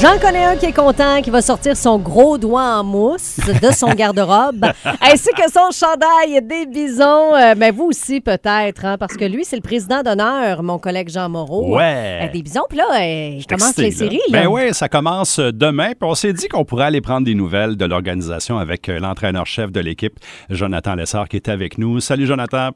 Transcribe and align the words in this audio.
J'en 0.00 0.18
connais 0.18 0.44
un 0.44 0.56
qui 0.56 0.66
est 0.66 0.72
content, 0.72 1.20
qui 1.22 1.30
va 1.30 1.42
sortir 1.42 1.76
son 1.76 1.98
gros 1.98 2.38
doigt 2.38 2.78
en 2.78 2.84
mousse 2.84 3.38
de 3.38 3.72
son 3.72 3.88
garde-robe, 3.94 4.64
ainsi 5.00 5.28
que 5.36 5.50
son 5.52 5.70
chandail 5.70 6.40
des 6.42 6.66
bisons. 6.66 7.34
Euh, 7.34 7.54
mais 7.56 7.70
vous 7.70 7.84
aussi, 7.84 8.20
peut-être, 8.20 8.84
hein, 8.84 8.96
parce 8.98 9.16
que 9.16 9.24
lui, 9.24 9.44
c'est 9.44 9.56
le 9.56 9.62
président 9.62 10.02
d'honneur, 10.02 10.62
mon 10.62 10.78
collègue 10.78 11.08
Jean 11.10 11.28
Moreau. 11.28 11.76
Ouais. 11.76 12.20
Euh, 12.22 12.32
des 12.32 12.42
bisons, 12.42 12.64
puis 12.68 12.78
là, 12.78 12.84
euh, 12.92 13.36
il 13.38 13.46
commence 13.46 13.78
Excité, 13.78 13.82
les 13.82 13.90
là. 13.90 13.96
séries. 13.96 14.20
Là. 14.30 14.42
Ben 14.42 14.48
oui, 14.48 14.72
ça 14.74 14.88
commence 14.88 15.38
demain. 15.38 15.90
Puis 15.90 16.08
on 16.08 16.14
s'est 16.14 16.32
dit 16.32 16.48
qu'on 16.48 16.64
pourrait 16.64 16.86
aller 16.86 17.00
prendre 17.00 17.26
des 17.26 17.34
nouvelles 17.34 17.76
de 17.76 17.84
l'organisation 17.84 18.58
avec 18.58 18.88
l'entraîneur-chef 18.88 19.70
de 19.70 19.80
l'équipe, 19.80 20.18
Jonathan 20.48 20.94
Lessard, 20.94 21.28
qui 21.28 21.36
est 21.36 21.48
avec 21.48 21.76
nous. 21.78 22.00
Salut, 22.00 22.26
Jonathan. 22.26 22.70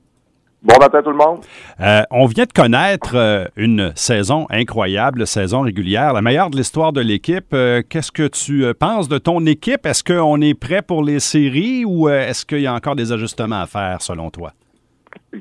Bon 0.67 0.75
matin 0.81 1.01
tout 1.01 1.11
le 1.11 1.17
monde. 1.17 1.39
Euh, 1.81 2.03
on 2.11 2.27
vient 2.27 2.45
de 2.45 2.53
connaître 2.53 3.15
euh, 3.15 3.45
une 3.55 3.93
saison 3.95 4.47
incroyable, 4.51 5.25
saison 5.25 5.61
régulière, 5.61 6.13
la 6.13 6.23
meilleure 6.23 6.51
de 6.51 6.57
l'histoire 6.57 6.93
de 6.93 7.01
l'équipe. 7.01 7.55
Euh, 7.55 7.83
Qu'est-ce 7.89 8.11
que 8.11 8.27
tu 8.27 8.75
penses 8.75 9.09
de 9.09 9.19
ton 9.19 9.47
équipe? 9.47 9.87
Est-ce 9.87 10.03
qu'on 10.03 10.41
est 10.41 10.59
prêt 10.59 10.83
pour 10.83 11.05
les 11.05 11.21
séries 11.21 11.85
ou 11.85 12.09
est-ce 12.09 12.45
qu'il 12.45 12.63
y 12.63 12.67
a 12.67 12.75
encore 12.75 12.97
des 12.97 13.13
ajustements 13.13 13.63
à 13.63 13.67
faire 13.67 14.03
selon 14.03 14.31
toi? 14.31 14.51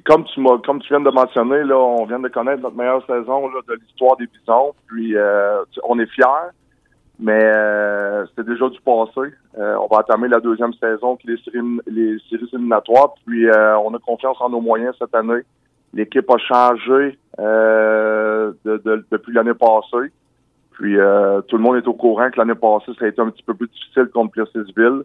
Comme 0.05 0.25
tu 0.25 0.43
comme 0.63 0.79
tu 0.81 0.89
viens 0.89 0.99
de 0.99 1.09
mentionner, 1.09 1.63
là, 1.63 1.75
on 1.75 2.05
vient 2.05 2.19
de 2.19 2.27
connaître 2.27 2.61
notre 2.61 2.75
meilleure 2.75 3.03
saison 3.07 3.47
là, 3.47 3.61
de 3.67 3.79
l'histoire 3.81 4.17
des 4.17 4.27
Bisons. 4.27 4.73
Puis 4.87 5.15
euh, 5.15 5.63
on 5.83 5.97
est 5.97 6.09
fiers, 6.11 6.51
mais 7.19 7.41
euh, 7.43 8.25
c'était 8.27 8.49
déjà 8.51 8.67
du 8.69 8.79
passé. 8.81 9.33
Euh, 9.57 9.75
on 9.77 9.87
va 9.87 9.99
entamer 10.01 10.27
la 10.27 10.39
deuxième 10.39 10.73
saison, 10.73 11.15
qui 11.15 11.27
les 11.27 11.37
séries, 11.37 11.79
les 11.87 12.17
séries 12.29 12.49
éliminatoires. 12.53 13.13
Puis 13.25 13.47
euh, 13.49 13.77
on 13.79 13.93
a 13.93 13.99
confiance 13.99 14.37
en 14.41 14.49
nos 14.49 14.61
moyens 14.61 14.95
cette 14.99 15.15
année. 15.15 15.41
L'équipe 15.93 16.29
a 16.29 16.37
changé 16.37 17.17
euh, 17.39 18.51
de- 18.65 18.77
de- 18.83 19.05
depuis 19.11 19.33
l'année 19.33 19.53
passée. 19.53 20.11
Puis 20.71 20.97
euh, 20.99 21.41
tout 21.43 21.55
le 21.57 21.63
monde 21.63 21.77
est 21.77 21.87
au 21.87 21.93
courant 21.93 22.29
que 22.29 22.37
l'année 22.37 22.55
passée, 22.55 22.91
ça 22.99 23.05
a 23.05 23.07
été 23.07 23.21
un 23.21 23.29
petit 23.29 23.43
peu 23.43 23.53
plus 23.53 23.67
difficile 23.69 24.09
contre 24.13 24.31
Plessisville. 24.31 25.03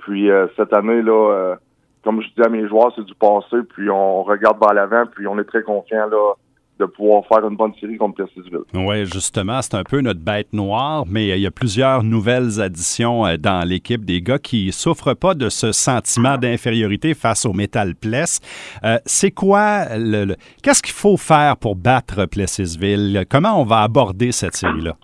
Puis 0.00 0.30
euh, 0.30 0.46
cette 0.56 0.72
année, 0.74 1.00
là, 1.00 1.56
comme 2.04 2.20
je 2.20 2.26
dis 2.28 2.42
à 2.44 2.48
mes 2.50 2.66
joueurs, 2.68 2.92
c'est 2.94 3.04
du 3.04 3.14
passé, 3.14 3.56
puis 3.74 3.88
on 3.88 4.22
regarde 4.22 4.58
vers 4.60 4.74
l'avant, 4.74 5.06
puis 5.06 5.26
on 5.26 5.38
est 5.38 5.44
très 5.44 5.62
confiant 5.62 6.06
là 6.08 6.34
de 6.78 6.86
pouvoir 6.86 7.24
faire 7.26 7.46
une 7.46 7.56
bonne 7.56 7.72
série 7.80 7.96
contre 7.96 8.24
Plessisville. 8.24 8.64
Oui, 8.74 9.04
justement, 9.06 9.62
c'est 9.62 9.74
un 9.74 9.84
peu 9.84 10.00
notre 10.00 10.20
bête 10.20 10.52
noire, 10.52 11.04
mais 11.06 11.30
euh, 11.30 11.36
il 11.36 11.42
y 11.42 11.46
a 11.46 11.50
plusieurs 11.50 12.02
nouvelles 12.02 12.60
additions 12.60 13.26
euh, 13.26 13.36
dans 13.36 13.66
l'équipe, 13.68 14.04
des 14.04 14.20
gars 14.20 14.38
qui 14.38 14.72
souffrent 14.72 15.14
pas 15.14 15.34
de 15.34 15.48
ce 15.48 15.70
sentiment 15.70 16.38
d'infériorité 16.38 17.14
face 17.14 17.46
au 17.46 17.52
Metal 17.52 17.94
Pless. 17.94 18.40
Euh, 18.84 18.98
c'est 19.04 19.30
quoi 19.30 19.96
le, 19.96 20.24
le- 20.24 20.36
qu'est-ce 20.62 20.82
qu'il 20.82 20.94
faut 20.94 21.16
faire 21.16 21.56
pour 21.56 21.76
battre 21.76 22.26
Plessisville? 22.26 23.26
Comment 23.30 23.60
on 23.60 23.64
va 23.64 23.82
aborder 23.82 24.32
cette 24.32 24.54
série-là? 24.54 24.96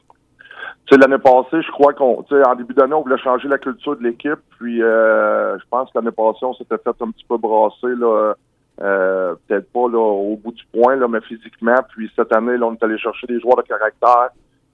Tu 0.87 0.95
sais, 0.95 1.01
l'année 1.01 1.23
passée, 1.23 1.61
je 1.61 1.71
crois 1.71 1.93
qu'on, 1.93 2.25
en 2.25 2.55
début 2.55 2.73
d'année, 2.73 2.95
on 2.95 3.03
voulait 3.03 3.19
changer 3.19 3.47
la 3.47 3.59
culture 3.59 3.95
de 3.99 4.05
l'équipe, 4.05 4.41
puis 4.59 4.83
euh, 4.83 5.59
je 5.59 5.65
pense 5.69 5.91
que 5.93 5.99
l'année 5.99 6.13
passée, 6.13 6.45
on 6.45 6.55
s'était 6.55 6.79
fait 6.83 6.97
un 7.03 7.11
petit 7.11 7.27
peu 7.29 7.37
brasser, 7.37 7.95
là, 7.99 8.33
euh, 8.81 9.35
peut-être 9.47 9.73
pas 9.73 9.89
là, 9.89 9.99
au 9.99 10.37
bout 10.37 10.53
du 10.53 10.65
point, 10.73 10.97
là, 10.97 11.09
mais 11.09 11.21
physiquement. 11.23 11.77
Puis 11.91 12.11
cette 12.15 12.33
année, 12.33 12.57
là, 12.57 12.67
on 12.67 12.75
est 12.75 12.83
allé 12.83 12.99
chercher 12.99 13.27
des 13.27 13.41
joueurs 13.41 13.57
de 13.57 13.63
caractère 13.63 14.31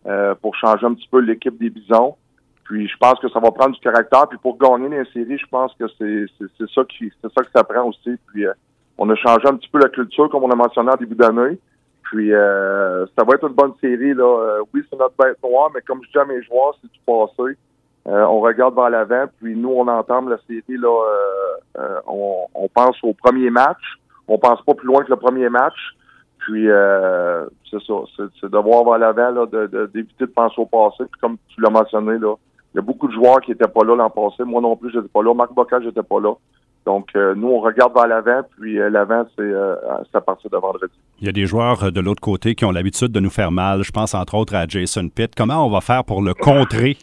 euh, 0.06 0.34
pour 0.34 0.54
changer 0.56 0.86
un 0.86 0.94
petit 0.94 1.08
peu 1.10 1.20
l'équipe 1.20 1.56
des 1.58 1.70
Bisons. 1.70 2.16
Puis 2.64 2.88
je 2.88 2.96
pense 2.98 3.18
que 3.20 3.28
ça 3.28 3.40
va 3.40 3.50
prendre 3.50 3.74
du 3.74 3.80
caractère. 3.80 4.26
Puis 4.28 4.38
pour 4.38 4.58
gagner 4.58 4.88
les 4.88 5.04
séries, 5.12 5.38
je 5.38 5.46
pense 5.46 5.72
que 5.78 5.84
c'est 5.98 6.26
c'est 6.38 6.46
c'est 6.58 6.70
ça 6.70 6.82
qui 6.84 7.12
c'est 7.20 7.32
ça 7.32 7.42
que 7.42 7.50
ça 7.54 7.62
prend 7.62 7.88
aussi. 7.88 8.16
Puis 8.32 8.46
euh, 8.46 8.52
on 8.98 9.08
a 9.10 9.14
changé 9.16 9.46
un 9.46 9.56
petit 9.56 9.68
peu 9.68 9.78
la 9.78 9.88
culture, 9.88 10.28
comme 10.30 10.44
on 10.44 10.50
a 10.50 10.56
mentionné 10.56 10.90
en 10.90 10.96
début 10.96 11.14
d'année. 11.14 11.58
Puis 12.04 12.32
euh, 12.32 13.06
ça 13.16 13.24
va 13.24 13.34
être 13.34 13.46
une 13.48 13.54
bonne 13.54 13.74
série. 13.80 14.14
Là. 14.14 14.24
Euh, 14.24 14.62
oui, 14.72 14.82
c'est 14.88 14.98
notre 14.98 15.14
bête 15.16 15.42
noire, 15.42 15.70
mais 15.74 15.80
comme 15.82 16.00
je 16.04 16.10
dis 16.10 16.18
à 16.18 16.24
mes 16.24 16.42
joueurs, 16.42 16.76
c'est 16.80 16.90
du 16.90 17.00
passé. 17.06 17.56
Euh, 18.06 18.24
on 18.24 18.40
regarde 18.40 18.74
vers 18.74 18.90
l'avant, 18.90 19.24
puis 19.40 19.56
nous, 19.56 19.70
on 19.70 19.88
entame 19.88 20.28
la 20.28 20.36
série. 20.46 20.62
Là, 20.76 20.88
euh, 20.88 21.80
euh, 21.80 22.00
on, 22.06 22.46
on 22.54 22.68
pense 22.68 22.96
au 23.02 23.14
premier 23.14 23.50
match. 23.50 23.80
On 24.28 24.38
pense 24.38 24.60
pas 24.62 24.74
plus 24.74 24.86
loin 24.86 25.02
que 25.04 25.10
le 25.10 25.16
premier 25.16 25.48
match. 25.48 25.74
Puis 26.38 26.68
euh, 26.68 27.46
c'est 27.70 27.82
ça, 27.82 27.94
c'est, 28.16 28.50
de 28.50 28.58
voir 28.58 28.84
vers 28.84 28.98
l'avant, 28.98 29.30
là, 29.30 29.46
d'éviter 29.86 30.26
de 30.26 30.30
penser 30.30 30.56
au 30.58 30.66
passé. 30.66 31.04
Puis 31.10 31.20
comme 31.20 31.36
tu 31.48 31.60
l'as 31.60 31.70
mentionné, 31.70 32.18
là, 32.18 32.34
il 32.74 32.76
y 32.76 32.80
a 32.80 32.82
beaucoup 32.82 33.08
de 33.08 33.14
joueurs 33.14 33.40
qui 33.40 33.52
étaient 33.52 33.68
pas 33.68 33.84
là 33.84 33.96
l'an 33.96 34.10
passé. 34.10 34.44
Moi 34.44 34.60
non 34.60 34.76
plus, 34.76 34.90
j'étais 34.92 35.08
pas 35.08 35.22
là. 35.22 35.32
Marc 35.32 35.54
Bocage, 35.54 35.84
j'étais 35.84 36.02
pas 36.02 36.20
là. 36.20 36.34
Donc 36.84 37.08
euh, 37.16 37.34
nous, 37.34 37.48
on 37.48 37.60
regarde 37.60 37.94
vers 37.94 38.06
l'avant, 38.06 38.42
puis 38.58 38.78
euh, 38.78 38.90
l'avant, 38.90 39.24
c'est, 39.34 39.42
euh, 39.42 39.74
à 40.12 40.20
partir 40.20 40.50
de 40.50 40.56
vendredi. 40.58 40.92
Il 41.20 41.26
y 41.26 41.30
a 41.30 41.32
des 41.32 41.46
joueurs 41.46 41.90
de 41.90 42.00
l'autre 42.00 42.20
côté 42.20 42.54
qui 42.54 42.66
ont 42.66 42.72
l'habitude 42.72 43.10
de 43.10 43.20
nous 43.20 43.30
faire 43.30 43.50
mal. 43.50 43.82
Je 43.82 43.90
pense 43.90 44.14
entre 44.14 44.34
autres 44.34 44.54
à 44.54 44.66
Jason 44.66 45.08
Pitt. 45.08 45.34
Comment 45.34 45.66
on 45.66 45.70
va 45.70 45.80
faire 45.80 46.04
pour 46.04 46.20
le 46.20 46.34
contrer? 46.34 46.98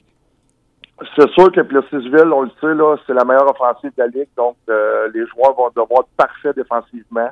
C'est 1.15 1.29
sûr 1.31 1.51
que 1.51 1.61
Plessisville, 1.61 2.31
on 2.33 2.41
le 2.43 2.51
sait, 2.61 2.73
là, 2.75 2.95
c'est 3.07 3.13
la 3.13 3.23
meilleure 3.25 3.49
offensive 3.49 3.91
de 3.97 4.03
la 4.03 4.07
Ligue, 4.07 4.27
donc 4.37 4.55
euh, 4.69 5.09
les 5.13 5.25
joueurs 5.27 5.53
vont 5.55 5.69
devoir 5.69 6.01
être 6.01 6.09
parfaits 6.17 6.55
défensivement. 6.55 7.29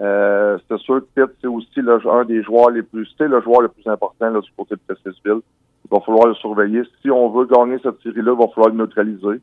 Euh, 0.00 0.56
c'est 0.68 0.78
sûr 0.78 1.00
que 1.14 1.22
Pitt, 1.26 1.36
c'est 1.42 1.46
aussi 1.48 1.68
le- 1.82 2.00
un 2.08 2.24
des 2.24 2.42
joueurs 2.42 2.70
les 2.70 2.82
plus, 2.82 3.06
c'est 3.18 3.28
le 3.28 3.40
joueur 3.42 3.60
le 3.60 3.68
plus 3.68 3.86
important 3.86 4.30
là, 4.30 4.40
du 4.40 4.50
côté 4.56 4.74
de 4.76 4.80
Plessisville. 4.86 5.42
Il 5.84 5.90
va 5.90 6.00
falloir 6.00 6.26
le 6.28 6.34
surveiller. 6.34 6.82
Si 7.02 7.10
on 7.10 7.28
veut 7.28 7.44
gagner 7.44 7.76
cette 7.82 8.00
série-là, 8.02 8.32
il 8.32 8.38
va 8.38 8.48
falloir 8.54 8.68
le 8.70 8.76
neutraliser. 8.78 9.40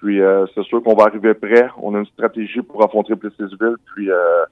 Puis 0.00 0.22
euh, 0.22 0.46
c'est 0.54 0.64
sûr 0.64 0.82
qu'on 0.82 0.94
va 0.94 1.04
arriver 1.04 1.34
prêt. 1.34 1.68
On 1.82 1.94
a 1.94 1.98
une 1.98 2.06
stratégie 2.06 2.62
pour 2.62 2.82
affronter 2.82 3.14
Plessisville. 3.16 3.76
Puis 3.94 4.10
euh, 4.10 4.44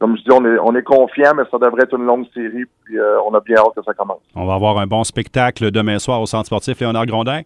comme 0.00 0.16
je 0.16 0.22
dis, 0.22 0.32
on 0.32 0.44
est, 0.44 0.58
on 0.58 0.74
est 0.74 0.82
confiant, 0.82 1.32
mais 1.36 1.44
ça 1.50 1.58
devrait 1.58 1.84
être 1.84 1.94
une 1.96 2.06
longue 2.06 2.26
série. 2.34 2.64
Puis 2.84 2.98
euh, 2.98 3.20
on 3.24 3.32
a 3.34 3.40
bien 3.40 3.56
hâte 3.58 3.74
que 3.76 3.84
ça 3.84 3.94
commence. 3.94 4.20
On 4.34 4.46
va 4.46 4.54
avoir 4.54 4.78
un 4.78 4.86
bon 4.88 5.04
spectacle 5.04 5.70
demain 5.70 6.00
soir 6.00 6.20
au 6.20 6.26
Centre 6.26 6.46
sportif 6.46 6.80
Léonard 6.80 7.06
Grondin. 7.06 7.42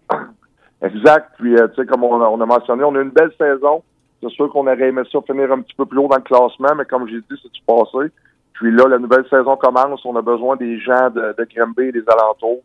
Exact. 0.84 1.30
Puis, 1.38 1.56
euh, 1.56 1.68
tu 1.68 1.76
sais, 1.76 1.86
comme 1.86 2.04
on 2.04 2.20
a, 2.20 2.26
on 2.26 2.40
a 2.40 2.46
mentionné, 2.46 2.84
on 2.84 2.94
a 2.94 3.00
une 3.00 3.10
belle 3.10 3.32
saison. 3.38 3.82
C'est 4.22 4.30
sûr 4.30 4.50
qu'on 4.50 4.66
aurait 4.66 4.88
aimé 4.88 5.02
ça 5.10 5.18
finir 5.26 5.52
un 5.52 5.60
petit 5.60 5.74
peu 5.76 5.86
plus 5.86 5.98
haut 5.98 6.08
dans 6.08 6.16
le 6.16 6.22
classement, 6.22 6.74
mais 6.76 6.84
comme 6.84 7.08
j'ai 7.08 7.18
dit, 7.18 7.40
c'est 7.42 7.52
du 7.52 7.60
passé. 7.66 8.10
Puis 8.54 8.70
là, 8.70 8.88
la 8.88 8.98
nouvelle 8.98 9.24
saison 9.28 9.56
commence. 9.56 10.04
On 10.04 10.16
a 10.16 10.22
besoin 10.22 10.56
des 10.56 10.78
gens 10.78 11.10
de, 11.10 11.34
de 11.36 11.48
Granby 11.54 11.84
et 11.84 11.92
des 11.92 12.04
alentours. 12.08 12.62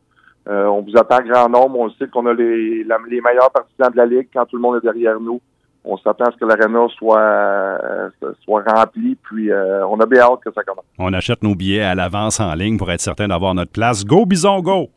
Euh, 0.47 0.65
on 0.65 0.81
vous 0.81 0.97
attend 0.97 1.19
grand 1.21 1.49
nombre. 1.49 1.79
On 1.79 1.89
sait 1.91 2.07
qu'on 2.07 2.25
a 2.27 2.33
les, 2.33 2.83
les 2.83 3.21
meilleurs 3.21 3.51
partisans 3.51 3.91
de 3.91 3.97
la 3.97 4.05
Ligue 4.05 4.29
quand 4.33 4.45
tout 4.45 4.55
le 4.55 4.61
monde 4.61 4.77
est 4.77 4.85
derrière 4.85 5.19
nous. 5.19 5.41
On 5.83 5.97
s'attend 5.97 6.25
à 6.25 6.31
ce 6.31 6.37
que 6.37 6.45
l'aréna 6.45 6.87
soit, 6.97 7.19
euh, 7.19 8.09
soit 8.43 8.63
remplie. 8.67 9.17
Puis 9.23 9.49
on 9.51 9.99
a 9.99 10.05
bien 10.05 10.21
hâte 10.21 10.41
que 10.45 10.51
ça 10.53 10.63
commence. 10.63 10.85
On 10.97 11.13
achète 11.13 11.41
nos 11.41 11.55
billets 11.55 11.81
à 11.81 11.95
l'avance 11.95 12.39
en 12.39 12.53
ligne 12.53 12.77
pour 12.77 12.91
être 12.91 13.01
certain 13.01 13.27
d'avoir 13.27 13.55
notre 13.55 13.71
place. 13.71 14.05
Go 14.05 14.25
Bison, 14.25 14.59
go! 14.59 14.89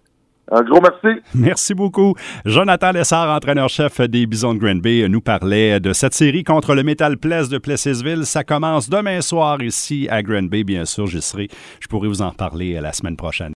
Un 0.50 0.62
gros 0.62 0.80
merci. 0.80 1.20
Merci 1.34 1.74
beaucoup. 1.74 2.14
Jonathan 2.44 2.92
Lessard, 2.92 3.34
entraîneur-chef 3.34 4.00
des 4.02 4.26
Bisons 4.26 4.54
de 4.54 4.58
Granby, 4.58 5.08
nous 5.08 5.20
parlait 5.20 5.80
de 5.80 5.92
cette 5.92 6.14
série 6.14 6.44
contre 6.44 6.74
le 6.74 6.82
Metal 6.82 7.16
Place 7.16 7.48
de 7.48 7.58
Plessisville. 7.58 8.26
Ça 8.26 8.44
commence 8.44 8.88
demain 8.88 9.20
soir 9.20 9.62
ici 9.62 10.08
à 10.10 10.22
Granby, 10.22 10.64
bien 10.64 10.84
sûr. 10.84 11.08
Serai. 11.08 11.48
Je 11.80 11.88
pourrai 11.88 12.08
vous 12.08 12.22
en 12.22 12.30
parler 12.32 12.80
la 12.80 12.92
semaine 12.92 13.16
prochaine. 13.16 13.50